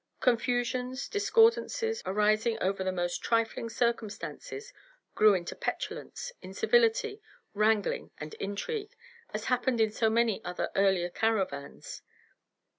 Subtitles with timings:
[0.19, 4.73] Confusions, discordances, arising over the most trifling circumstances,
[5.13, 7.21] grew into petulance, incivility,
[7.53, 8.95] wrangling and intrigue,
[9.31, 12.01] as happened in so many other earlier caravans.